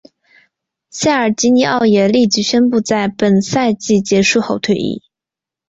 [0.89, 5.03] 塞尔吉尼奥也立即宣布在本赛季结束后退役。